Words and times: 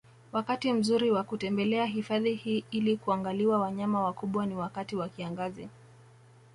Wakati 0.31 0.73
mzuri 0.73 1.11
wa 1.11 1.23
kutembelea 1.23 1.85
hifadhi 1.85 2.33
hii 2.35 2.65
ili 2.71 2.97
kuangaliwa 2.97 3.59
wanyama 3.59 4.03
wakubwa 4.03 4.45
ni 4.45 4.55
wakati 4.55 4.95
wa 4.95 5.09
kiangazi 5.09 5.69